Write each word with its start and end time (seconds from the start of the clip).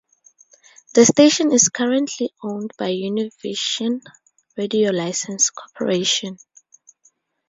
The 0.95 1.05
station 1.05 1.51
is 1.51 1.69
currently 1.69 2.31
owned 2.41 2.71
by 2.75 2.89
Univision 2.89 4.01
Radio 4.57 4.89
License 4.89 5.51
Corporation. 5.51 6.39